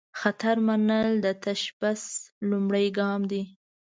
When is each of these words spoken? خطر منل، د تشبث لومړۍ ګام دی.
خطر 0.19 0.55
منل، 0.67 1.09
د 1.25 1.27
تشبث 1.43 2.03
لومړۍ 2.49 2.87
ګام 2.99 3.21
دی. 3.31 3.43